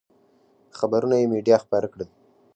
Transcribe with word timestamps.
خبرونه 0.77 1.15
یې 1.19 1.29
مېډیا 1.31 1.57
خپاره 1.63 1.87
کړل. 1.93 2.09